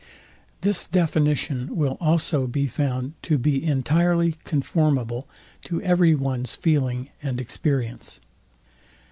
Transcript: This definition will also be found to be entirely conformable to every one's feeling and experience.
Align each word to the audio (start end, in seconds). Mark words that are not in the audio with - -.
This 0.61 0.87
definition 0.87 1.75
will 1.75 1.95
also 2.01 2.47
be 2.47 2.65
found 2.65 3.13
to 3.21 3.37
be 3.37 3.63
entirely 3.63 4.37
conformable 4.45 5.27
to 5.65 5.79
every 5.83 6.15
one's 6.15 6.55
feeling 6.55 7.09
and 7.21 7.39
experience. 7.39 8.19